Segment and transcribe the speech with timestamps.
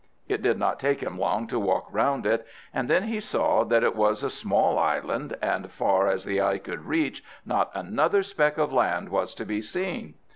[0.27, 3.83] It did not take him long to walk round it; and then he saw that
[3.83, 8.57] it was a small island, and far as the eye could reach not another speck
[8.57, 10.15] of land was to be seen.